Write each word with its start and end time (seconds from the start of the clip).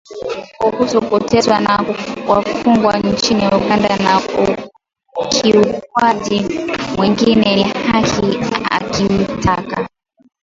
Kuhusu 0.59 0.99
kuteswa 1.09 1.59
kwa 1.61 2.35
wafungwa 2.35 2.99
nchini 2.99 3.47
Uganda 3.47 3.97
na 3.97 4.21
ukiukwaji 5.23 6.43
mwingine 6.97 7.61
wa 7.61 7.67
haki 7.79 8.39
akimtaka. 8.71 9.89